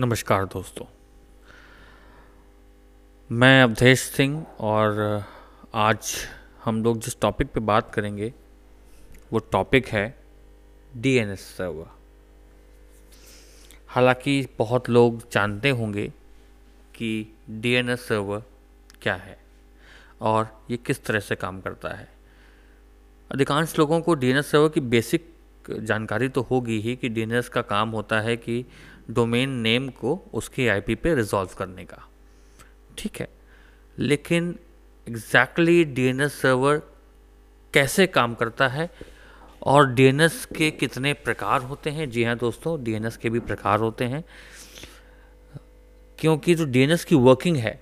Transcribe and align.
नमस्कार 0.00 0.44
दोस्तों। 0.44 0.84
मैं 3.30 3.62
अवधेश 3.62 4.00
सिंह 4.00 4.46
और 4.60 5.22
आज 5.74 6.14
हम 6.64 6.82
लोग 6.84 7.00
जिस 7.00 7.20
टॉपिक 7.20 7.48
पे 7.48 7.60
बात 7.60 7.94
करेंगे, 7.94 8.34
वो 9.32 9.38
टॉपिक 9.38 9.86
है 9.86 10.18
डीएनएस 10.96 11.40
सर्वर 11.40 11.90
हालाँकि 13.88 14.48
बहुत 14.58 14.88
लोग 14.88 15.30
जानते 15.32 15.70
होंगे 15.70 16.08
कि 16.94 17.36
डीएनएस 17.50 18.08
सर्वर 18.08 18.42
क्या 19.02 19.14
है 19.14 19.38
और 20.20 20.64
ये 20.70 20.76
किस 20.76 21.04
तरह 21.04 21.20
से 21.20 21.36
काम 21.36 21.60
करता 21.60 21.88
है। 21.88 22.08
अधिकांश 23.32 23.78
लोगों 23.78 24.00
को 24.00 24.14
डीएनएस 24.14 24.50
सर्वर 24.50 24.68
की 24.68 24.80
बेसिक 24.80 25.34
जानकारी 25.70 26.28
तो 26.28 26.42
होगी 26.42 26.80
ही 26.80 26.96
कि 26.96 27.08
डीएनएस 27.08 27.48
का 27.48 27.62
काम 27.62 27.90
होता 27.90 28.20
है 28.20 28.36
कि 28.36 28.64
डोमेन 29.10 29.50
नेम 29.50 29.88
को 29.88 30.30
उसकी 30.32 30.68
आईपी 30.68 30.94
पे 30.94 31.14
रिजॉल्व 31.14 31.50
करने 31.58 31.84
का। 31.84 32.08
ठीक 32.98 33.20
है? 33.20 33.28
लेकिन 33.98 34.58
एग्जैक्टली 35.06 35.84
डीएनएस 35.84 36.40
सर्वर 36.40 36.82
कैसे 37.74 38.06
काम 38.06 38.34
करता 38.34 38.68
है? 38.68 38.90
और 39.62 39.92
डीएनएस 39.92 40.44
के 40.56 40.70
कितने 40.70 41.12
प्रकार 41.12 41.62
होते 41.62 41.90
हैं? 41.90 42.10
जी 42.10 42.24
हाँ 42.24 42.36
दोस्तों 42.36 42.82
डीएनएस 42.84 43.16
के 43.16 43.30
भी 43.30 43.40
प्रकार 43.40 43.78
होते 43.78 44.04
हैं। 44.04 44.24
क्योंकि 46.18 46.54
जो 46.54 46.64
डीएनएस 46.64 47.04
की 47.04 47.14
वर्किंग 47.14 47.56
है 47.56 47.80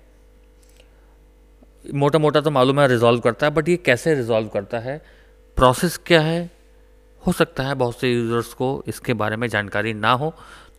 मोटा 1.94 2.18
मोटा 2.18 2.40
तो 2.40 2.50
मालूम 2.50 2.80
है 2.80 2.86
रिजॉल्व 2.88 3.20
करता 3.20 3.46
है 3.46 3.52
बट 3.52 3.68
ये 3.68 3.76
कैसे 3.76 4.14
रिजॉल्व 4.14 4.48
करता 4.48 4.78
है? 4.78 4.98
प्रोसेस 5.56 5.96
क्या 6.06 6.20
है? 6.20 6.50
हो 7.26 7.32
सकता 7.32 7.62
है 7.62 7.74
बहुत 7.74 8.00
से 8.00 8.12
यूज़र्स 8.12 8.52
को 8.54 8.84
इसके 8.88 9.14
बारे 9.14 9.36
में 9.36 9.48
जानकारी 9.48 9.92
ना 9.94 10.12
हो। 10.12 10.34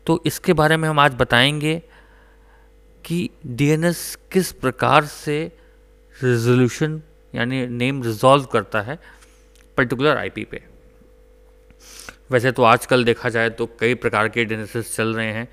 तो 0.07 0.23
इसके 0.25 0.53
बारे 0.53 0.77
में 0.77 0.89
हम 0.89 0.99
आज 0.99 1.13
बताएँगे 1.13 1.81
कि 3.05 3.29
डीएनएस 3.45 4.17
किस 4.31 4.52
प्रकार 4.52 5.05
से 5.05 5.51
रेजोल्यूशन 6.23 7.01
यानी 7.35 7.68
नेम 7.68 8.04
रिजॉल्व 8.04 8.43
करता 8.43 8.82
है 8.82 8.99
पर्टिकुलर 9.77 10.17
आईपी 10.17 10.43
पे। 10.43 10.63
वैसे 12.32 12.51
तो 12.51 12.63
आजकल 12.63 13.04
देखा 13.04 13.29
जाए 13.29 13.49
तो 13.49 13.65
कई 13.79 13.95
प्रकार 13.95 14.27
के 14.27 14.45
DNS 14.45 14.95
चल 14.95 15.15
रहे 15.15 15.34
हैं। 15.34 15.48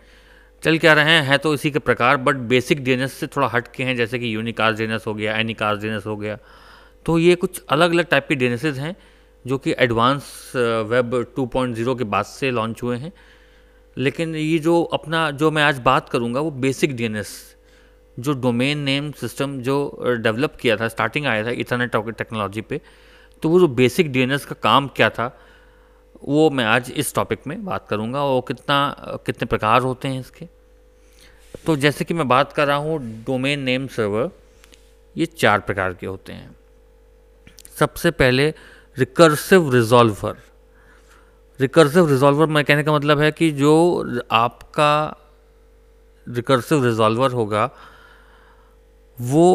चल 0.62 0.79
क्या 0.79 0.92
रहे 0.92 1.05
हैं, 1.05 1.23
है 1.23 1.39
तो 1.39 1.55
इसी 1.55 1.70
के 1.70 1.79
प्रकार 1.79 2.17
बट 2.17 2.34
बेसिक 2.34 2.84
DNS 2.84 3.09
से 3.09 3.27
थोड़ा 3.27 3.47
हट 3.47 3.69
के 3.75 3.84
हैं, 3.84 3.97
जैसे 3.97 4.19
कि 4.19 4.34
यूनिकास्ट 4.34 4.79
डी 4.79 4.98
हो 5.07 5.14
गया 5.14 5.36
एनिकास्ट 5.36 5.83
डी 5.83 5.89
हो 5.89 6.17
गया। 6.17 6.39
तो 7.07 7.19
ये 7.19 7.34
कुछ 7.34 7.62
अलग 7.69 7.91
अलग 7.91 8.05
टाइप 8.05 8.27
के 8.29 8.36
DNS 8.36 8.79
हैं, 8.79 8.97
जो 9.47 9.59
कि 9.59 9.75
एडवांस 9.79 10.53
वेब 10.57 11.34
2.0 11.39 11.98
के 11.98 12.05
बाद 12.05 12.25
से 12.25 12.51
लॉन्च 12.51 12.83
हुए 12.83 12.97
हैं। 12.97 13.12
लेकिन 13.97 14.34
ये 14.37 14.59
जो 14.59 14.83
अपना, 14.83 15.31
जो 15.31 15.50
मैं 15.50 15.62
आज 15.62 15.78
बात 15.78 16.09
करूँगा, 16.09 16.41
वो 16.41 16.50
बेसिक 16.50 16.97
डीएनएस 16.97 17.33
जो 18.17 18.33
डोमेन 18.33 18.78
नेम 18.78 19.11
सिस्टम 19.12 19.59
जो 19.61 20.17
डेवलप 20.23 20.56
किया 20.56 20.77
था 20.77 20.89
स्टार्टिंग 20.89 21.27
आया 21.27 21.45
था 21.45 21.51
इथरनेट 21.51 21.97
टेक्नोलॉजी 22.09 22.61
पे 22.61 22.81
तो 23.42 23.48
वो 23.48 23.61
जो 23.61 23.69
बेसिक 23.70 24.12
डीएनएस 24.12 24.45
का 24.45 24.55
काम 24.62 24.86
क्या 24.89 25.09
था, 25.11 25.27
वो 26.25 26.51
मैं 26.51 26.64
आज 26.64 26.91
इस 26.92 27.14
टॉपिक 27.14 27.47
में 27.47 27.64
बात 27.64 27.86
करूँगा 27.89 28.23
वो 28.25 28.41
कितना 28.41 28.77
कितने 29.27 29.47
प्रकार 29.47 29.83
होते 29.83 30.08
हैं 30.08 30.20
इसके। 30.20 30.47
तो 31.67 31.77
जैसे 31.77 32.05
कि 32.05 32.14
मैं 32.14 32.27
बात 32.29 32.53
कर 32.53 32.67
रहा 32.67 32.77
हूँ 32.77 32.98
डोमेन 33.27 33.61
नेम 33.61 33.86
सर्वर 33.86 34.31
ये 35.17 35.27
चार 35.29 35.61
प्रकार 35.61 35.95
के 35.95 36.06
होते 36.06 36.33
हैं। 36.33 36.55
सबसे 37.79 38.11
पहले 38.12 38.48
रिकर्सिव 38.97 39.73
रिजॉल्वर 39.75 40.36
रिकर्सिव 41.65 42.09
रिजॉल्वर 42.09 42.47
मैं 42.47 42.65
कहने 42.65 42.83
का 42.83 42.93
मतलब 42.93 43.20
है 43.20 43.31
कि 43.33 43.51
जो 43.51 43.75
आपका 44.33 44.93
रिकर्सिव 46.27 46.84
रिजॉल्वर 46.84 47.33
होगा, 47.33 47.70
वो, 49.19 49.47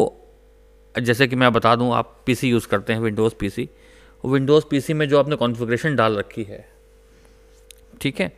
जैसे 0.94 1.28
कि 1.28 1.36
मैं 1.36 1.52
बता 1.52 1.74
दूँ, 1.76 1.92
आप 1.94 2.16
पीसी 2.26 2.48
यूज़ 2.48 2.68
करते 2.68 2.92
हैं 2.92 3.00
विंडोज़ 3.00 3.34
पीसी 3.40 3.68
विंडोज़ 4.24 4.64
पीसी 4.70 4.94
में 4.94 5.08
जो 5.08 5.18
आपने 5.18 5.36
कॉन्फ़िगरेशन 5.36 5.96
डाल 5.96 6.16
रखी 6.16 6.42
है, 6.42 6.58
ठीक 8.00 8.20
है? 8.20 8.32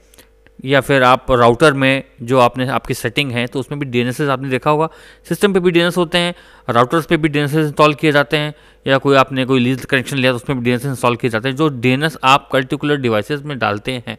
या 0.58 0.80
फिर 0.80 1.02
आप 1.02 1.30
राउटर 1.30 1.72
में 1.72 2.02
जो 2.22 2.38
आपने, 2.38 2.66
आपकी 2.68 2.94
सेटिंग 2.94 3.30
है 3.32 3.46
तो 3.46 3.60
उसमें 3.60 3.78
भी 3.80 3.86
डी 3.86 4.28
आपने 4.28 4.48
देखा 4.48 4.70
होगा। 4.70 4.88
सिस्टम 5.28 5.52
पे 5.52 5.60
भी 5.60 5.72
DNS 5.72 5.96
होते 5.96 6.18
हैं 6.18 6.34
राउटर्स 6.68 7.06
पे 7.06 7.16
भी 7.16 7.28
डी 7.28 7.40
इंस्टॉल 7.40 7.94
किए 7.94 8.12
जाते 8.12 8.36
हैं, 8.36 8.54
या 8.86 8.98
कोई 8.98 9.16
आपने 9.16 9.44
कोई 9.44 9.60
लीज 9.60 9.84
कनेक्शन 9.84 10.16
लिया 10.16 10.32
तो 10.32 10.36
उसमें 10.36 10.58
भी 10.60 10.70
DNS 10.70 10.86
इंस्टॉल 10.86 11.16
किए 11.16 11.30
जाते 11.30 11.48
हैं। 11.48 11.56
जो 11.56 11.70
DNS 11.80 12.16
आप 12.24 12.48
पर्टिकुलर 12.52 12.96
डिवाइसेस 12.96 13.42
में 13.42 13.58
डालते 13.58 14.02
हैं 14.06 14.18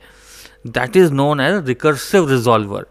that 0.68 0.98
is 0.98 1.12
known 1.14 1.40
as 1.40 1.68
recursive 1.68 2.30
resolver 2.30 2.86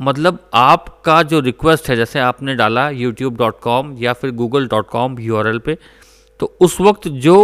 मतलब 0.00 0.38
आपका 0.54 1.22
जो 1.22 1.40
रिक्वेस्ट 1.40 1.88
है, 1.88 1.96
जैसे 1.96 2.18
आपने 2.20 2.54
डाला 2.54 2.88
यूट्यूब 2.90 3.96
या 3.98 4.12
फिर 4.12 4.30
गूगल 4.32 4.66
डॉट 4.68 4.88
कॉम 4.88 5.18
यू 5.20 5.42
पे 5.58 5.78
तो 6.40 6.56
उस 6.60 6.80
वक्त 6.80 7.08
जो 7.08 7.36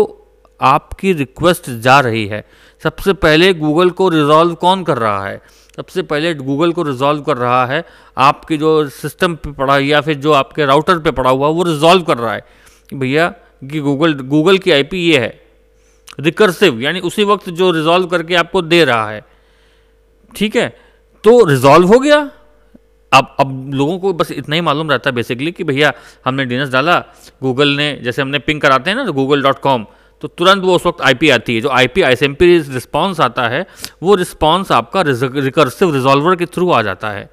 आपकी 0.63 1.13
रिक्वेस्ट 1.13 1.71
जा 1.71 2.01
रही 2.01 2.27
है। 2.27 2.49
सबसे 2.83 3.13
पहले 3.13 3.55
गूगल 3.55 3.91
को 3.91 4.09
रिजॉल्व 4.09 4.55
कौन 4.55 4.85
कर 4.85 4.99
रहा 4.99 5.27
है? 5.27 5.43
सबसे 5.77 6.03
पहले 6.03 6.35
गूगल 6.35 6.73
को 6.73 6.83
रिजॉल्व 6.83 7.23
कर 7.23 7.37
रहा 7.37 7.67
है। 7.67 7.85
आपकी 8.19 8.57
जो 8.57 8.89
सिस्टम 8.89 9.35
पे 9.35 9.53
पड़ा 9.53 9.79
या 9.79 10.01
फिर 10.01 10.17
जो 10.17 10.33
आपके 10.33 10.65
राउटर 10.65 10.99
पे 10.99 11.11
पड़ा 11.11 11.31
हुआ, 11.31 11.49
वो 11.49 11.63
रिजॉल्व 11.63 12.03
कर 12.03 12.19
रहा 12.19 12.33
है। 12.33 12.45
भैया, 12.95 13.35
कि 13.71 13.81
गूगल 13.81 14.15
गूगल 14.15 14.59
की 14.59 14.71
आईपी 14.71 15.11
ये 15.11 15.19
है। 15.19 15.41
रिकर्सिव 16.21 16.81
यानी 16.81 17.01
उसी 17.01 17.25
वक्त 17.25 17.51
जो 17.51 17.71
रिजॉल्व 17.71 18.07
करके 18.07 18.35
आपको 18.35 18.63
दे 18.63 18.85
रहा 18.85 19.11
है। 19.11 19.25
ठीक 20.37 20.57
है? 20.57 20.69
तो 21.25 21.45
रिजॉल्व 21.45 21.89
हो 21.89 21.99
गया। 21.99 22.31
अब 23.13 23.37
अब 23.41 23.71
लोगों 23.75 23.99
को 23.99 24.13
बस 24.13 24.33
इतना 24.33 24.55
ही 24.55 24.61
मालूम 24.61 24.91
रहता 24.91 25.11
है 25.11 25.17
बेसिकली 25.17 25.53
कि 25.53 25.65
भैया, 25.65 25.93
हमने 26.25 26.45
डीएनएस 26.45 26.69
डाला 26.69 27.05
गूगल 27.43 27.69
ने, 27.69 28.01
जैसे 28.03 28.23
हमने 28.23 28.39
पिंग 28.39 28.61
कराते 28.61 28.91
हैं 28.91 28.97
ना 28.97 29.05
गूगल 29.05 29.43
डॉट 29.43 29.59
कॉम 29.59 29.87
तो 30.23 30.29
तुरंत 30.29 30.63
वो 30.63 30.75
उस 30.77 30.87
वक्त 30.87 31.01
आईपी 31.03 31.31
आती 31.31 31.55
है। 31.55 31.61
जो 31.61 31.69
आईपी 31.71 32.03
आईएसएमपी 32.03 32.59
रिस्पांस 32.59 33.21
आता 33.21 33.49
है, 33.49 33.67
वो 34.03 34.15
रिस्पांस 34.15 34.73
आपका 34.73 35.03
रिकर्सिव 35.03 35.95
रिजॉल्वर 35.95 36.37
के 36.37 36.47
थ्रू 36.47 36.71
आ 36.71 36.83
जाता 36.83 37.11
है। 37.11 37.29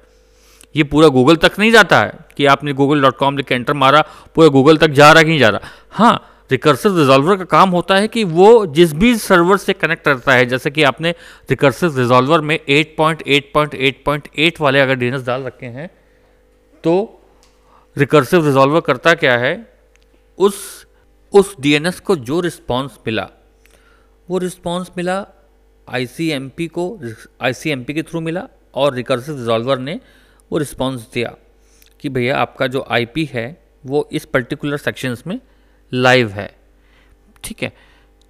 ये 0.74 0.84
पूरा 0.84 1.08
गूगल 1.08 1.36
तक 1.36 1.58
नहीं 1.58 1.70
जाता 1.72 2.00
है 2.00 2.12
कि 2.36 2.46
आपने 2.46 2.72
गूगल 2.72 3.02
डॉट 3.02 3.16
कॉम 3.16 3.36
लिख 3.36 3.52
एंटर 3.52 3.74
मारा, 3.74 4.04
पूरा 4.34 4.48
गूगल 4.48 4.76
तक 4.76 4.90
जा 4.90 5.12
रहा 5.12 5.22
कि 5.22 5.28
नहीं 5.28 5.38
जा 5.38 5.48
रहा। 5.48 5.60
हाँ 5.90 6.26
रिकर्सिव 6.50 6.98
रिजॉल्वर 6.98 7.36
का 7.36 7.44
काम 7.46 7.70
होता 7.70 7.96
है 7.96 8.08
कि 8.08 8.22
वो 8.26 8.66
जिस 8.68 8.94
भी 8.94 9.16
सर्वर 9.18 9.56
से 9.56 9.72
कनेक्ट 9.72 10.04
करता 10.04 10.32
है, 10.32 10.46
जैसे 10.46 10.70
कि 10.70 10.82
आपने 10.82 11.10
रिकर्सिव 11.50 11.98
रिजॉल्वर 11.98 12.40
में 12.40 12.58
8.8.8.8 12.60 14.60
वाले 14.60 14.80
अगर 14.80 14.96
DNS 14.98 15.26
डाल 15.26 15.42
रखे 15.42 15.68
हैं 15.68 15.90
तो 16.84 17.22
रिकर्सिव 17.96 18.46
रिजॉल्वर 18.46 18.80
करता 18.80 19.14
क्या 19.14 19.36
है? 19.38 19.66
उस 20.38 20.86
उस 21.32 21.56
डीएनएस 21.60 22.00
को 22.00 22.16
जो 22.16 22.40
रिस्पांस 22.40 22.98
मिला, 23.06 23.28
वो 24.30 24.38
रिस्पांस 24.38 24.90
मिला 24.96 25.26
आईसीएमपी 25.88 26.66
को 26.66 27.00
आईसीएमपी 27.42 27.94
के 27.94 28.02
थ्रू 28.02 28.20
मिला 28.20 28.48
और 28.74 28.94
रिकर्सिव 28.94 29.38
रिजॉल्वर 29.38 29.78
ने 29.78 30.00
वो 30.52 30.58
रिस्पांस 30.58 31.08
दिया 31.14 31.34
कि 32.00 32.08
भैया 32.08 32.38
आपका 32.38 32.66
जो 32.66 32.86
आईपी 32.90 33.24
है, 33.24 33.62
वो 33.86 34.08
इस 34.12 34.24
पर्टिकुलर 34.24 34.76
सेक्शंस 34.76 35.24
में 35.26 35.40
लाइव 35.94 36.28
है। 36.28 36.56
ठीक 37.44 37.62
है? 37.62 37.72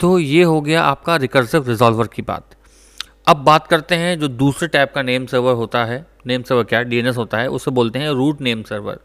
तो 0.01 0.19
ये 0.19 0.43
हो 0.43 0.61
गया 0.61 0.83
आपका 0.83 1.17
रिकर्सिव 1.17 1.69
रिजॉल्वर 1.69 2.07
की 2.07 2.23
बात। 2.23 2.57
अब 3.27 3.37
बात 3.37 3.67
करते 3.67 3.95
हैं 3.95 4.19
जो 4.21 4.29
दूसरे 4.29 4.69
टाइप 4.69 4.93
का 4.95 5.03
नेम 5.03 5.27
सर्वर 5.27 5.55
होता 5.55 5.85
है। 5.85 6.07
नेम 6.27 6.43
सर्वर 6.43 6.65
क्या? 6.65 6.83
डीएनएस 6.83 7.17
होता 7.17 7.39
है, 7.39 7.49
उसे 7.49 7.71
बोलते 7.71 7.99
हैं 7.99 8.11
रूट 8.11 8.41
नेम 8.41 8.63
सर्वर 8.63 9.01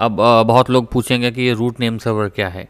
अब 0.00 0.16
बहुत 0.46 0.70
लोग 0.70 0.90
पूछेंगे 0.92 1.30
कि 1.30 1.42
ये 1.42 1.52
रूट 1.52 1.80
नेम 1.80 1.98
सर्वर 1.98 2.28
क्या 2.28 2.48
है? 2.48 2.68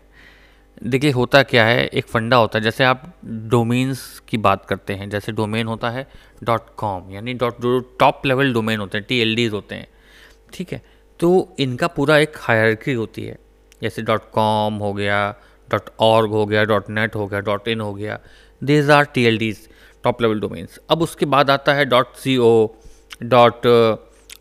देखिए, 0.82 1.10
होता 1.10 1.42
क्या 1.42 1.64
है? 1.64 1.86
एक 1.86 2.06
फंडा 2.06 2.36
होता 2.36 2.58
है, 2.58 2.64
जैसे 2.64 2.84
आप 2.84 3.02
डोमेन्स 3.24 4.02
की 4.28 4.36
बात 4.38 4.64
करते 4.66 4.94
हैं, 4.94 5.08
जैसे 5.10 5.32
डोमेन 5.32 5.66
होता 5.66 5.90
है 5.90 6.06
डॉट 6.44 6.68
कॉम 6.76 7.10
यानी 7.10 7.34
डॉट 7.34 7.60
जो 7.60 7.78
टॉप 8.00 8.26
लेवल 8.26 8.52
डोमेन 8.52 8.80
होते 8.80 8.98
हैं 8.98 9.06
टी 9.08 9.46
होते 9.46 9.74
हैं, 9.74 9.86
ठीक 10.54 10.72
है? 10.72 10.82
तो 11.20 11.56
इनका 11.58 11.86
पूरा 11.86 12.18
एक 12.18 12.36
हायरकी 12.40 12.92
होती 12.92 13.24
है, 13.24 13.38
जैसे 13.82 14.02
डॉट 14.02 14.30
कॉम 14.32 14.74
हो 14.74 14.92
गया 14.92 15.20
डॉट 15.68 15.90
ऑर्ग 16.00 16.30
हो 16.30 16.46
गया 16.46 16.64
डॉट 16.64 16.90
नेट 16.90 17.14
हो 17.14 17.26
गया 17.26 17.40
डॉट 17.40 17.68
इन 17.68 17.80
हो 17.80 17.92
गया 17.94 18.18
these 18.62 18.90
are 18.90 19.04
T 19.04 19.24
L 19.24 19.38
Ds 19.38 19.68
top 20.04 20.22
level 20.22 20.40
domains 20.40 20.78
अब 20.90 21.02
उसके 21.02 21.26
बाद 21.26 21.50
आता 21.50 21.72
है 21.74 21.84
dot 21.84 22.14
C 22.16 22.36
O 22.36 22.68
dot 23.22 23.66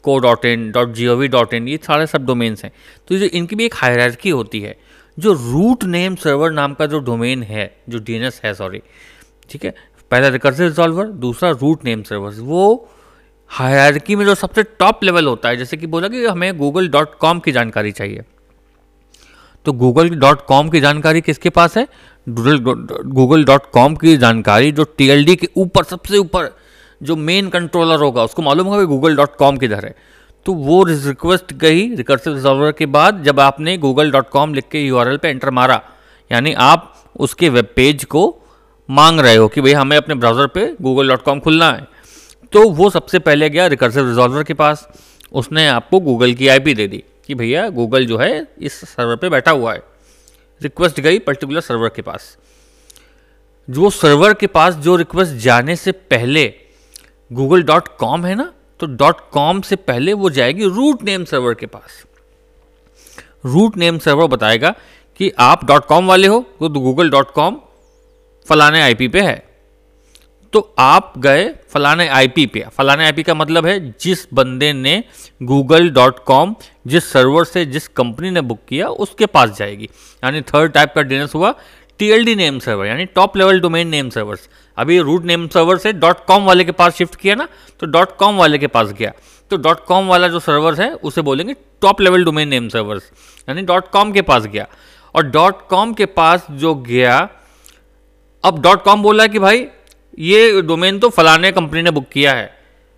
co 0.08 0.18
dot 0.20 0.46
in 0.46 0.70
dot 0.72 0.94
G 0.94 1.08
O 1.08 1.16
V 1.16 1.28
dot 1.30 1.54
in 1.54 1.68
ये 1.68 1.80
सारे 1.84 2.08
सब 2.08 2.26
डोमेन्स 2.26 2.64
हैं 2.64 2.72
तो 3.08 3.18
जो 3.18 3.26
इनकी 3.34 3.56
भी 3.56 3.66
एक 3.66 3.76
हायरार्की 3.76 4.30
होती 4.32 4.62
है 4.62 4.76
जो 5.18 5.34
रूट 5.34 5.84
नेम 5.86 6.16
सर्वर 6.16 6.52
नाम 6.52 6.74
का 6.74 6.86
जो 6.86 7.00
डोमेन 7.02 7.44
है 7.44 7.72
जो 7.90 8.00
डीएनएस 8.00 8.42
है 8.44 8.54
सॉरी 8.54 8.82
ठीक 9.50 9.66
है 9.66 9.74
पहला 10.12 10.28
रिकर्सिव 10.28 10.68
रिजॉल्वर 10.68 11.06
दूसरा 11.22 11.50
रूट 11.62 11.86
नेम 11.86 12.04
सर्वर 12.04 12.40
वो 12.44 12.68
हायरार्की 13.52 14.16
में 14.16 14.26
जो 14.26 14.36
सबसे 14.36 14.64
टॉप 14.80 15.04
लेवल 15.04 15.26
होता 15.26 15.50
है 15.50 15.58
जैसे 15.58 15.78
कि 15.78 15.88
बोला 15.88 16.08
कि 16.08 16.26
हमें 16.26 16.58
गूगल 16.58 16.88
डॉट 16.90 17.16
कॉम 17.18 17.40
की 17.40 17.52
जानकारी 17.52 17.92
चाहिए 17.92 18.24
तो 19.66 19.74
गूगल 19.74 20.10
डॉट 20.10 20.46
कॉम 20.46 20.70
की 20.70 20.80
जानकारी 20.80 21.22
किसके 21.22 21.50
पास 21.50 21.78
है 21.78 21.88
गूगल 22.28 23.44
डॉट 23.46 23.72
कॉम 23.74 23.96
की 23.96 24.16
जानकारी 24.18 24.72
जो 24.72 24.84
टीएलडी 24.98 25.36
के 25.36 25.48
ऊपर 25.58 25.84
सबसे 25.84 26.18
ऊपर 26.18 26.50
जो 27.02 27.16
मेन 27.16 27.50
कंट्रोलर 27.50 28.00
होगा, 28.00 28.24
उसको 28.24 28.42
मालूम 28.42 28.68
होगा 28.68 28.84
गूगल 28.84 29.16
डॉट 29.16 29.36
कॉम 29.36 29.58
किधर 29.58 29.86
है। 29.86 29.96
तो 30.46 30.54
वो 30.54 30.84
रिक्वेस्ट 30.84 31.54
गई 31.54 31.96
रिकर्सिव 31.96 32.34
रिजॉल्वर 32.34 32.72
के 32.72 32.86
बाद, 32.86 33.24
जब 33.24 33.40
आपने 33.40 33.78
गूगल 33.78 34.12
डॉट 34.12 34.30
कॉम 34.30 34.54
लिख 34.54 34.66
के 34.72 34.80
यूआरएल 34.80 35.18
पे 35.18 35.30
एंटर 35.30 35.50
मारा। 35.50 35.82
यानी 36.32 36.54
आप 36.54 36.94
उसके 37.20 37.50
वेब 37.50 37.68
पेज 37.76 38.04
को 38.06 38.24
मांग 38.90 39.20
रहे 39.20 39.36
हो 39.36 39.48
कि 39.48 39.62
भाई 39.62 39.74
हमें 39.74 39.98
अपने 39.98 40.16
ब्राउज़र 40.16 40.48
पे 40.48 40.66
गूगल 40.82 41.10
डॉट 41.10 41.22
कॉम 41.22 41.40
खुलना 41.40 41.72
है। 41.72 41.88
तो 42.52 42.70
वो 42.70 42.90
सबसे 42.90 43.20
पहले 43.20 43.50
गया 43.50 43.68
रिकर्सिव 43.68 44.08
रिजॉल्वर 44.10 44.44
के 44.44 44.54
पास। 44.54 44.88
उसने 45.34 45.68
आपको 45.68 46.00
गूगल 46.00 46.34
की 46.34 46.48
आईपी 46.48 46.74
दे 46.74 46.88
दी 46.88 47.04
कि 47.28 47.36
भैया 47.36 47.68
गूगल 47.70 48.06
जो 48.06 48.18
है, 48.18 48.48
इस 48.60 48.74
सर्वर 48.74 49.16
पे 49.16 49.30
बैठा 49.30 49.52
हुआ 49.52 49.74
है। 49.74 49.82
रिक्वेस्ट 50.62 51.00
गई 51.00 51.20
पर्टिकुलर 51.20 51.62
सर्वर 51.62 51.90
के 51.90 52.02
पास। 52.02 52.38
जो 53.68 53.90
सर्वर 53.90 54.34
के 54.34 54.48
पास 54.48 54.76
जो 54.76 54.96
रिक्वेस्ट 54.96 55.34
जाने 55.34 55.76
से 55.76 55.92
पहले 55.92 56.46
गूगल 57.32 57.64
डॉट 57.64 57.88
कॉम 57.98 58.26
है 58.26 58.36
ना? 58.36 58.52
तो 58.80 58.88
डॉट 58.88 59.30
कॉम 59.32 59.62
से 59.62 59.76
पहले 59.76 60.14
वो 60.14 60.30
जाएगी 60.30 60.66
रूट 60.66 61.04
नेम 61.04 61.24
सर्वर 61.26 61.54
के 61.54 61.66
पास। 61.66 62.04
रूट 63.46 63.78
नेम 63.78 63.98
सर्वर 63.98 64.28
बताएगा 64.28 64.70
कि 65.20 65.32
आप 65.40 65.66
डॉट 65.66 65.86
कॉम 65.86 66.08
वाले 66.08 66.28
हो 66.28 66.40
तो 66.60 66.70
गूगल 66.70 67.10
डॉट 67.10 67.32
कॉम 67.32 67.60
फलाने 68.48 68.82
आईपी 68.82 69.08
पे 69.08 69.22
है। 69.22 69.46
तो 70.54 70.60
आप 70.80 71.14
गए 71.18 71.48
फलाने 71.70 72.08
आईपी 72.08 72.46
पे। 72.46 72.64
फलाने 72.72 73.06
आईपी 73.06 73.24
का 73.24 73.34
मतलब 73.34 73.66
है 73.66 73.80
जिस 74.02 74.28
बंदे 74.34 74.72
ने 74.74 75.04
गूगल 75.44 75.90
डॉट 75.90 76.24
कॉम 76.24 76.56
जिस 76.88 77.12
सर्वर 77.12 77.46
से, 77.46 77.66
जिस 77.66 77.88
कंपनी 77.88 78.30
ने 78.30 78.42
बुक 78.42 78.60
किया, 78.70 78.88
उसके 78.88 79.26
पास 79.26 79.58
जाएगी। 79.58 79.90
यानी 80.24 80.42
थर्ड 80.44 80.72
टाइप 80.72 80.94
का 80.96 81.02
डीएनएस 81.02 81.36
हुआ 81.36 81.54
टीएलडी 82.00 82.36
नेम 82.36 82.60
सर्वर 82.60 82.86
यानी 82.86 83.06
top 83.06 83.38
level 83.38 83.60
domain 83.62 83.88
name 83.88 84.10
servers 84.10 84.48
अभी 84.78 85.00
रूट 85.00 85.24
नेम 85.26 85.48
सर्वर 85.48 85.78
से 85.78 85.94
डॉट 85.96 86.26
कॉम 86.26 86.44
वाले 86.46 86.64
के 86.64 86.72
पास 86.74 86.96
शिफ्ट 86.98 87.16
किया 87.16 87.36
ना 87.36 87.48
तो 87.80 87.86
डॉट 87.88 88.16
कॉम 88.18 88.38
वाले 88.38 88.58
के 88.58 88.68
पास 88.68 88.92
गया। 88.92 89.12
तो 89.52 89.58
डॉट 89.58 89.86
कॉम 89.86 90.08
वाला 90.08 90.28
जो 90.28 90.40
सर्वर 90.40 90.82
है, 90.82 90.92
उसे 90.94 91.22
बोलेंगे 91.22 91.54
top 91.82 92.02
level 92.02 92.24
domain 92.26 92.48
name 92.48 92.68
servers 92.70 93.12
यानी 93.50 93.62
डॉट 93.64 93.90
कॉम 93.92 94.12
के 94.12 94.22
पास 94.24 94.46
गया। 94.46 94.68
और 95.16 95.26
डॉट 95.26 95.68
कॉम 95.70 95.94
के 95.94 96.06
पास 96.08 96.46
जो 96.52 96.74
गया, 96.78 97.18
अब 98.44 98.62
डॉट 98.62 98.84
कॉम 98.84 99.04
बोला 99.04 99.28
कि 99.28 99.40
भाई, 99.40 99.66
ये 100.20 100.62
डोमेन 100.64 101.00
तो 101.00 101.10
फलाने 101.10 101.52
कंपनी 101.52 101.82
ने 101.82 101.92
बुक 101.92 102.08
किया 102.10 102.34
है, 102.34 102.50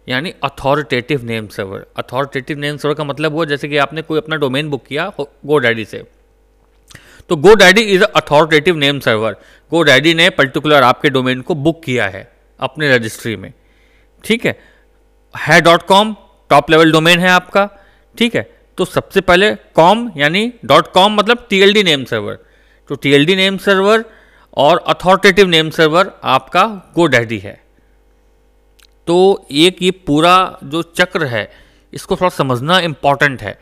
यानी 0.08 0.34
authoritative 0.44 1.24
name 1.24 1.48
server 1.48 1.86
authoritative 1.98 2.58
name 2.58 2.78
server 2.78 2.96
का 2.96 3.04
मतलब 3.04 3.34
हुआ, 3.34 3.46
जैसे 3.46 3.68
कि 3.68 3.78
आपने 3.78 4.02
कोई 4.02 4.18
अपना 4.18 4.36
डोमेन 4.36 4.70
बुक 4.70 4.86
किया 4.86 5.12
गो 5.20 5.58
डैडी 5.58 5.86
से। 5.86 6.04
तो 7.30 7.36
GoDaddy 7.56 7.82
is 7.94 8.04
authoritative 8.04 8.76
name 8.78 9.00
server 9.00 9.36
GoDaddy 9.84 10.14
ने 10.14 10.30
पर्टिकुलर 10.30 10.84
आपके 10.84 11.10
डोमेन 11.10 11.42
को 11.42 11.56
बुक 11.56 11.82
किया 11.84 12.08
है 12.08 12.32
अपने 12.60 12.96
रजिस्ट्री 12.96 13.36
में। 13.36 13.52
ठीक 14.24 14.46
है? 14.46 14.58
है 15.36 15.60
dot 15.62 15.84
com 15.84 16.16
top 16.50 16.70
level 16.72 16.92
domain 16.92 17.20
है 17.20 17.30
आपका। 17.30 17.68
ठीक 18.16 18.36
है? 18.36 18.42
तो 18.78 18.86
सबसे 18.86 19.22
पहले 19.22 19.54
कॉम 19.76 20.12
यानी 20.18 20.52
डॉट 20.66 20.92
कॉम 20.92 21.16
मतलब 21.16 21.46
टीएलडी 21.50 21.84
नेम 21.84 22.04
सर्वर 22.06 22.40
तो 22.90 22.96
T 22.96 23.12
L 23.14 23.26
D 23.26 23.36
name 23.36 23.58
server 23.58 24.06
और 24.58 24.84
अथॉरिटेटिव 24.88 25.48
नेम 25.48 25.70
सर्वर 25.70 26.12
आपका 26.24 26.66
गो 26.96 27.06
डैडी 27.08 27.40
है। 27.40 27.60
तो 29.08 29.48
एक 29.52 29.82
ये 29.82 29.92
पूरा 29.92 30.36
जो 30.64 30.82
चक्र 30.82 31.26
है, 31.26 31.50
इसको 31.94 32.16
थोड़ा 32.16 32.30
समझना 32.30 32.80
इंपॉर्टेंट 32.80 33.42
है। 33.42 33.58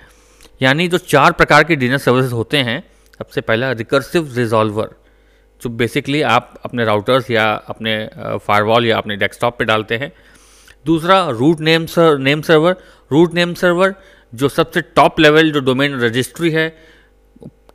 यानी 0.61 0.87
जो 0.87 0.97
चार 0.97 1.31
प्रकार 1.31 1.63
के 1.63 1.75
डिनर 1.75 1.97
सर्विसेज़ 1.97 2.33
होते 2.33 2.57
हैं 2.59 2.83
सबसे 3.19 3.41
पहला 3.41 3.71
रिकर्सिव 3.71 4.33
रिजॉल्वर 4.35 4.89
जो 5.61 5.69
बेसिकली 5.69 6.21
आप 6.21 6.53
अपने 6.65 6.85
राउटर्स 6.85 7.29
या 7.31 7.45
अपने 7.67 7.93
फायरवॉल 8.37 8.85
या 8.85 8.97
अपने 8.97 9.15
डेस्कटॉप 9.15 9.57
पे 9.59 9.65
डालते 9.65 9.97
हैं। 9.97 10.11
दूसरा 10.85 11.17
root 11.29 11.59
name 11.59 11.85
sir 11.85 12.17
name 12.17 12.41
server 12.41 12.75
root 13.11 13.33
name 13.33 13.53
server 13.53 13.93
जो 14.33 14.49
सबसे 14.49 14.81
टॉप 14.81 15.19
लेवल 15.19 15.51
जो 15.51 15.59
डोमेन 15.59 15.99
रजिस्ट्री 15.99 16.51
है, 16.51 16.67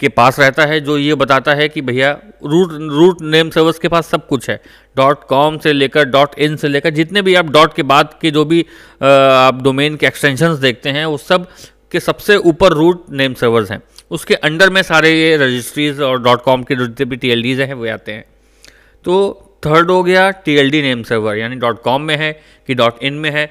के 0.00 0.08
पास 0.08 0.38
रहता 0.40 0.64
है, 0.66 0.80
जो 0.80 0.96
ये 0.98 1.14
बताता 1.14 1.54
है 1.54 1.68
कि 1.68 1.80
भैया 1.80 2.10
रूट 2.44 2.70
रूट 2.92 3.20
नेम 3.22 3.50
सर्वर्स 3.50 3.78
के 3.78 3.88
पास 3.88 4.06
सब 4.06 4.26
कुछ 4.26 4.48
है। 4.50 4.60
डॉट 4.96 5.24
कॉम 5.24 5.58
से 5.58 5.72
लेकर 5.72 6.04
डॉट 6.04 6.38
इन 6.38 6.56
से 6.56 6.68
लेकर 6.68 6.90
जितने 6.90 7.22
भी 7.22 7.34
आप 7.34 7.50
डॉट 7.50 7.74
के 7.74 7.82
बाद 7.84 8.18
के 8.20 8.30
जो 8.30 8.44
भी 8.44 8.60
आप 9.02 9.60
डोमेन 9.64 9.96
के 9.96 10.06
एक्सटेंशंस 10.06 10.58
देखते 10.58 10.90
हैं, 10.90 11.04
वो 11.06 11.18
सब 11.18 11.46
के 11.92 12.00
सबसे 12.00 12.36
ऊपर 12.36 12.72
रूट 12.72 13.04
नेम 13.10 13.34
सर्वर्स 13.34 13.70
हैं। 13.70 13.82
उसके 14.12 14.34
अंडर 14.36 14.70
में 14.70 14.82
सारे 14.82 15.10
ये 15.12 15.36
रजिस्ट्रीज 15.36 16.00
और 16.00 16.22
डॉट 16.22 16.42
कॉम 16.42 16.62
के 16.62 16.76
जितने 16.76 17.04
भी 17.06 17.16
टी 17.16 17.30
एल 17.30 17.44
हैं, 17.60 17.74
वो 17.74 17.86
आते 17.88 18.12
हैं। 18.12 18.24
तो 19.04 19.14
थर्ड 19.66 19.90
हो 19.90 20.02
गया 20.02 20.30
T 20.30 20.54
L 20.54 20.70
D 20.70 20.82
name 20.82 21.02
server 21.02 21.36
यानी 21.36 21.56
डॉट 21.56 21.82
कॉम 21.82 22.02
में 22.02 22.16
है 22.16 22.32
कि 22.68 22.74
डॉट 22.74 23.02
इन 23.02 23.14
में 23.14 23.30
है। 23.30 23.46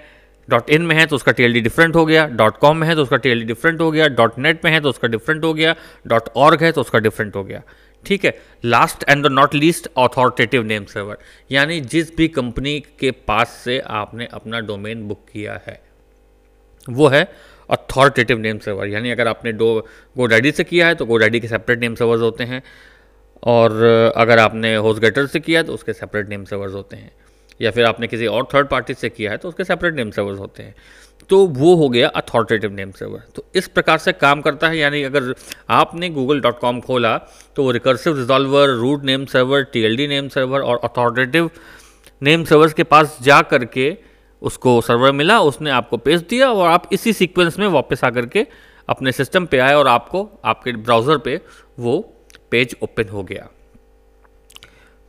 डॉट 0.50 0.70
इन 0.70 0.82
में 0.82 0.96
है 0.96 1.06
तो 1.06 1.16
उसका 1.16 1.32
टी 1.32 1.44
एल 1.44 1.54
डी 1.54 1.62
डिफरेंट 1.62 1.96
हो 1.96 2.06
गया। 2.06 2.26
डॉट 2.30 2.58
कॉम 2.58 2.78
में 2.78 2.88
है 2.88 2.96
तो 2.96 3.04
उसका 3.04 3.18
टी 3.18 3.30
एल 3.30 3.40
डी 3.40 3.46
डिफरेंट 3.46 3.82
हो 3.82 3.92
गया। 3.92 4.08
डॉट 4.10 4.38
नेट 4.40 4.66
में 4.66 4.72
है 4.72 4.82
तो 4.82 4.90
उसका 4.90 5.08
डिफरेंट 5.08 5.44
हो 5.44 5.54
गया। 5.54 5.76
डॉट 6.08 6.30
ऑर्ग 6.38 6.64
है 6.64 6.72
तो 6.72 6.82
उसका 6.82 7.00
डिफरेंट 7.00 7.36
हो 7.36 7.44
गया। 7.44 7.62
ठीक 8.04 8.26
है? 8.26 8.38
Last 8.66 9.04
and 9.10 9.24
the 9.24 9.32
not 9.32 9.56
least 9.56 9.88
authoritative 9.98 10.64
name 10.64 10.86
server 10.86 11.18
यानी 11.52 11.80
जिस 11.82 12.16
भी 12.18 12.28
कंपनी 12.30 12.80
के 13.00 13.12
पास 13.12 13.62
से 13.66 13.80
आपने 13.80 14.28
अपना 14.34 14.60
डोमेन 14.60 15.08
बुक 15.08 15.26
किया 15.34 15.60
है। 15.68 15.82
वो 16.88 17.08
है 17.08 17.24
अथॉरिटेटिव 17.70 18.38
नेम 18.40 18.58
सर्वर 18.60 18.88
यानी 18.88 19.12
अगर 19.12 19.28
आपने 19.28 19.52
डो 19.54 19.74
गोडैडी 20.16 20.52
से 20.52 20.64
किया 20.64 20.88
है 20.88 20.96
तो 20.96 21.06
गोडैडी 21.06 21.40
के 21.40 21.48
सेपरेट 21.48 21.80
नेम 21.80 21.96
सर्वर्स 21.96 22.22
होते 22.22 22.44
हैं, 22.44 22.62
और 23.44 24.14
अगर 24.18 24.40
आपने 24.40 24.76
होस्टगेटर 24.78 25.28
से 25.28 25.40
किया 25.40 25.60
है 25.60 25.66
तो 25.66 25.74
उसके 25.74 25.94
सेपरेट 25.94 26.30
नेम 26.30 26.44
सर्वर्स 26.46 26.74
होते 26.74 26.96
हैं, 26.96 27.12
या 27.60 27.72
फिर 27.72 27.86
आपने 27.86 28.08
किसी 28.08 28.28
और 28.28 28.48
थर्ड 28.54 28.68
पार्टी 28.68 28.94
से 28.94 29.10
किया 29.10 29.32
है 29.32 29.38
तो 29.38 29.48
उसके 29.50 29.64
सेपरेट 29.64 29.96
नेम 29.96 30.12
सर्वर्स 30.12 30.40
होते 30.40 30.64
हैं। 30.64 30.76
तो 31.30 31.46
वो 31.48 31.74
हो 31.76 31.88
गया 31.90 32.08
अथॉरिटेटिव 32.10 32.72
नेम 32.74 32.92
सर्वर 32.92 33.24
तो 33.36 33.46
इस 33.56 33.68
प्रकार 33.68 33.98
से 33.98 34.12
काम 34.14 34.42
करता 34.42 34.68
है, 34.68 34.78
यानी 34.78 35.04
अगर 35.04 35.34
आपने 35.70 36.10
गूगल 36.10 36.42
डॉट 36.42 36.60
कॉम 36.60 36.80
खोला 36.82 37.18
तो 37.56 37.64
वो 37.64 37.72
recursive 37.72 38.18
resolver 38.18 38.70
root 38.70 39.04
name 39.04 39.26
server 39.28 39.64
T 39.64 39.84
L 39.84 39.98
D 39.98 40.08
name 40.08 40.28
server 40.30 40.62
और 40.62 40.80
अथॉरिटेटिव 40.84 41.50
नेम 42.22 42.44
सर्वर्स 42.44 42.74
के 42.74 42.84
पास 42.86 43.18
जा 43.22 43.42
करके 43.44 43.92
उसको 44.42 44.80
सर्वर 44.82 45.12
मिला, 45.12 45.40
उसने 45.42 45.70
आपको 45.72 45.98
पेज 46.00 46.22
दिया 46.30 46.52
और 46.52 46.68
आप 46.68 46.90
इसी 46.94 47.14
सीक्वेंस 47.14 47.60
में 47.60 47.68
वापस 47.70 48.04
आकर 48.04 48.26
के 48.26 48.46
अपने 48.90 49.12
सिस्टम 49.12 49.46
पे 49.46 49.60
आए 49.60 49.74
और 49.74 49.88
आपको, 49.88 50.30
आपके 50.46 50.72
ब्राउज़र 50.74 51.18
पे 51.18 51.40
वो 51.80 52.00
पेज 52.52 52.76
ओपन 52.84 53.10
हो 53.10 53.24
गया। 53.24 53.48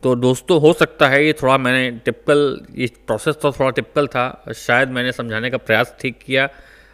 तो 0.02 0.14
दोस्तों, 0.16 0.60
हो 0.60 0.72
सकता 0.72 1.08
है 1.08 1.24
ये 1.26 1.32
थोड़ा 1.32 1.56
मैंने 1.58 1.90
टिपिकल 1.98 2.60
ये 2.76 2.86
प्रोसेस 3.06 3.36
तो 3.42 3.52
थोड़ा 3.52 3.70
टिपिकल 3.70 4.06
था, 4.06 4.44
शायद 4.56 4.88
मैंने 4.90 5.12
समझाने 5.12 5.50
का 5.50 5.56
प्रयास 5.58 5.94
ठीक 6.00 6.18
किया। 6.26 6.48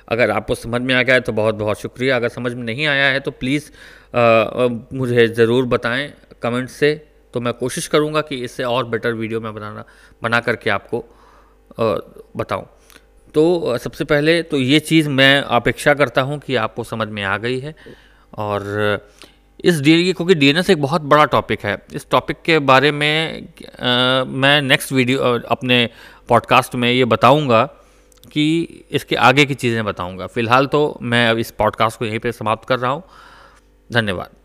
अगर 0.09 0.31
आपको 0.31 0.55
समझ 0.55 0.81
में 0.81 0.95
आ 0.95 1.03
गया 1.03 1.15
है 1.15 1.21
तो 1.21 1.33
बहुत 1.33 1.55
बहुत 1.55 1.81
शुक्रिया। 1.81 2.17
अगर 2.17 2.29
समझ 2.29 2.53
में 2.55 2.63
नहीं 2.65 2.87
आया 2.87 3.07
है 3.07 3.21
तो 3.21 3.31
प्लीज़ 3.33 3.71
मुझे 4.95 5.27
ज़रूर 5.29 5.65
बताएँ 5.67 6.13
कमेंट 6.43 6.69
से। 6.71 6.95
तो 7.35 7.41
मैं 7.41 7.53
कोशिश 7.55 7.87
करूँगा 7.87 8.21
कि 8.21 8.37
इससे 8.45 8.65
और 8.65 8.85
बेटर 8.87 9.13
वीडियो 9.15 9.41
मैं 9.41 9.55
बनाना, 9.55 9.85
बना 10.23 10.41
करके 10.41 10.71
आपको 10.71 11.05
बताऊँ। 12.37 12.67
तो 13.35 13.79
सबसे 13.79 14.05
पहले 14.05 14.43
तो 14.43 14.57
ये 14.57 14.81
चीज़ 14.81 15.09
मैं 15.09 15.41
अपेक्षा 15.41 15.95
करता 15.95 16.23
हूँ 16.23 16.39
कि 16.39 16.57
आपको 16.57 16.85
समझ 16.85 17.09
में 17.09 17.23
आ 17.23 17.37
गई 17.37 17.59
है। 17.61 17.75
और 18.39 19.09
इस 19.65 19.81
डी 19.81 20.13
क्योंकि 20.13 20.35
डी 20.35 20.49
एक 20.49 20.81
बहुत 20.83 21.03
बड़ा 21.03 21.25
टॉपिक 21.25 21.65
है। 21.65 21.77
इस 21.93 22.07
टॉपिक 22.11 22.43
के 22.45 22.59
बारे 22.59 22.93
में 22.93 23.43
आ, 23.43 24.25
मैं 24.25 24.61
नेक्स्ट 24.63 24.93
वीडियो 24.93 25.21
अपने 25.49 25.89
पॉडकास्ट 26.29 26.75
में 26.75 26.91
ये 26.93 27.05
बताऊँगा 27.05 27.65
कि 28.33 28.85
इसके 28.91 29.17
आगे 29.17 29.45
की 29.47 29.55
चीज़ें 29.55 29.85
बताऊँगा। 29.85 30.27
फ़िलहाल 30.27 30.67
तो 30.67 30.99
मैं 31.03 31.29
अब 31.31 31.39
इस 31.39 31.51
पॉडकास्ट 31.51 31.99
को 31.99 32.05
यहीं 32.05 32.19
पे 32.19 32.33
समाप्त 32.33 32.69
कर 32.69 32.79
रहा 32.79 32.91
हूँ। 32.91 33.03
धन्यवाद। 33.93 34.38